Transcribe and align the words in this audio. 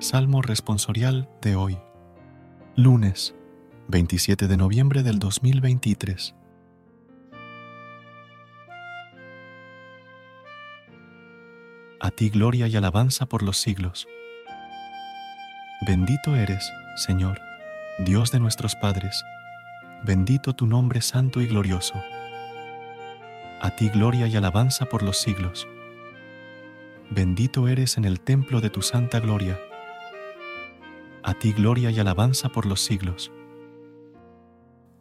Salmo 0.00 0.40
responsorial 0.40 1.28
de 1.42 1.56
hoy, 1.56 1.78
lunes 2.74 3.34
27 3.88 4.48
de 4.48 4.56
noviembre 4.56 5.02
del 5.02 5.18
2023. 5.18 6.34
A 12.00 12.10
ti 12.12 12.30
gloria 12.30 12.66
y 12.66 12.76
alabanza 12.76 13.26
por 13.26 13.42
los 13.42 13.58
siglos. 13.58 14.08
Bendito 15.86 16.34
eres, 16.34 16.72
Señor, 16.96 17.38
Dios 17.98 18.32
de 18.32 18.40
nuestros 18.40 18.76
padres, 18.76 19.22
bendito 20.02 20.54
tu 20.54 20.66
nombre 20.66 21.02
santo 21.02 21.42
y 21.42 21.46
glorioso. 21.46 22.02
A 23.60 23.76
ti 23.76 23.90
gloria 23.90 24.28
y 24.28 24.34
alabanza 24.34 24.86
por 24.86 25.02
los 25.02 25.20
siglos. 25.20 25.68
Bendito 27.10 27.68
eres 27.68 27.98
en 27.98 28.06
el 28.06 28.20
templo 28.20 28.62
de 28.62 28.70
tu 28.70 28.80
santa 28.80 29.20
gloria 29.20 29.60
a 31.22 31.34
ti 31.34 31.52
gloria 31.52 31.90
y 31.90 32.00
alabanza 32.00 32.48
por 32.48 32.64
los 32.64 32.80
siglos. 32.80 33.30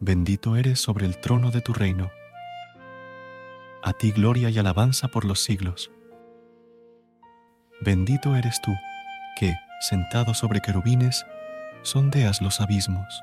Bendito 0.02 0.58
eres 0.58 0.80
sobre 0.80 1.06
el 1.06 1.18
trono 1.20 1.50
de 1.52 1.62
tu 1.62 1.74
reino. 1.74 2.12
A 3.82 3.94
ti 3.94 4.12
gloria 4.12 4.50
y 4.50 4.60
alabanza 4.60 5.08
por 5.08 5.24
los 5.24 5.40
siglos. 5.40 5.92
Bendito 7.82 8.36
eres 8.36 8.62
tú, 8.62 8.74
que, 9.38 9.56
sentado 9.80 10.34
sobre 10.34 10.60
querubines, 10.60 11.26
sondeas 11.84 12.42
los 12.42 12.60
abismos. 12.60 13.22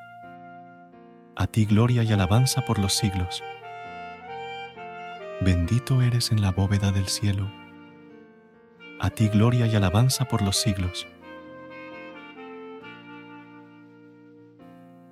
A 1.36 1.46
ti 1.46 1.66
gloria 1.66 2.02
y 2.02 2.12
alabanza 2.12 2.62
por 2.64 2.78
los 2.78 2.94
siglos. 2.94 3.42
Bendito 5.42 6.00
eres 6.00 6.32
en 6.32 6.40
la 6.40 6.50
bóveda 6.50 6.92
del 6.92 7.08
cielo. 7.08 7.52
A 9.00 9.10
ti 9.10 9.28
gloria 9.28 9.66
y 9.66 9.76
alabanza 9.76 10.24
por 10.24 10.40
los 10.40 10.56
siglos. 10.56 11.06